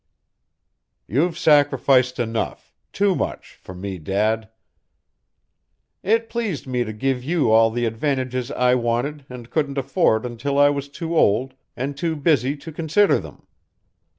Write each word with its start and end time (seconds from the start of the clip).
"You've 1.07 1.37
sacrificed 1.37 2.17
enough 2.17 2.73
too 2.91 3.15
much 3.15 3.53
for 3.61 3.75
me, 3.75 3.99
Dad." 3.99 4.49
"It 6.01 6.27
pleased 6.27 6.65
me 6.65 6.83
to 6.83 6.91
give 6.91 7.23
you 7.23 7.51
all 7.51 7.69
the 7.69 7.85
advantages 7.85 8.49
I 8.49 8.73
wanted 8.73 9.27
and 9.29 9.51
couldn't 9.51 9.77
afford 9.77 10.25
until 10.25 10.57
I 10.57 10.71
was 10.71 10.87
too 10.89 11.15
old 11.15 11.53
and 11.77 11.95
too 11.95 12.15
busy 12.15 12.57
to 12.57 12.71
consider 12.71 13.19
them. 13.19 13.45